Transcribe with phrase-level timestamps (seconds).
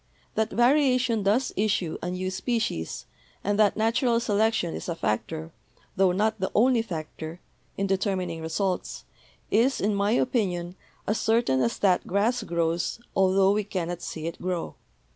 [0.33, 3.05] That variation does issue a new species,
[3.43, 5.51] and that natural selection is a factor,
[5.95, 7.39] tho not the only factor,
[7.77, 9.05] in determining results,
[9.51, 10.75] is, in my opinion,
[11.05, 14.73] as certain as that grass grows altho we cannot see it grow.